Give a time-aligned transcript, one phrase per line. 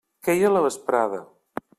[0.27, 1.19] Queia la vesprada.